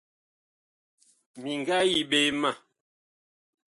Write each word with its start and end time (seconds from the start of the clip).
Mi 1.41 1.51
nga 1.59 1.77
yi 1.89 1.99
ɓe 2.09 2.19
ma. 2.41 2.49